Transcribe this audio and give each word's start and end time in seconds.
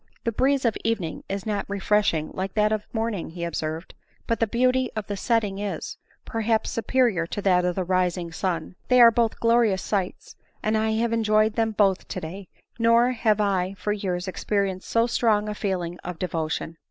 "The 0.25 0.31
breeze 0.31 0.65
of 0.65 0.75
evening 0.83 1.23
is 1.29 1.45
not 1.45 1.69
refreshing 1.69 2.31
like 2.33 2.55
that 2.55 2.71
of 2.71 2.87
morning," 2.91 3.29
he 3.29 3.43
observed;" 3.43 3.93
but 4.25 4.39
the 4.39 4.47
beauty 4.47 4.89
of 4.95 5.05
the 5.05 5.15
setting 5.15 5.59
is, 5.59 5.95
perhaps, 6.25 6.71
superior 6.71 7.27
to 7.27 7.39
that 7.43 7.63
of 7.65 7.75
the 7.75 7.83
rising 7.83 8.31
sun; 8.31 8.73
they 8.87 8.99
are 8.99 9.11
both 9.11 9.39
glorious 9.39 9.83
sights, 9.83 10.35
and 10.63 10.75
I 10.75 10.89
have 10.93 11.13
enjoyed 11.13 11.53
them 11.53 11.73
both 11.73 12.07
today, 12.07 12.47
nor 12.79 13.11
have 13.11 13.39
I 13.39 13.75
for 13.77 13.93
years 13.93 14.27
experienced 14.27 14.89
so 14.89 15.05
strong 15.05 15.47
a 15.47 15.53
feeling 15.53 15.99
of 15.99 16.17
devotion." 16.17 16.77